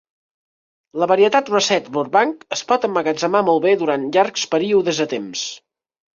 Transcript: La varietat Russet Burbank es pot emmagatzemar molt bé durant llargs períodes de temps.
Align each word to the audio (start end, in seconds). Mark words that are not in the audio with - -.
La 1.03 1.07
varietat 1.11 1.51
Russet 1.53 1.91
Burbank 1.97 2.41
es 2.57 2.65
pot 2.73 2.89
emmagatzemar 2.91 3.43
molt 3.51 3.63
bé 3.67 3.75
durant 3.83 4.09
llargs 4.19 4.49
períodes 4.57 5.05
de 5.05 5.11
temps. 5.15 5.47